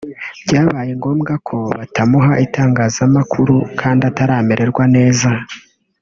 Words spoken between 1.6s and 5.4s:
batamuha itangazamakuru kandi ataramererwa neza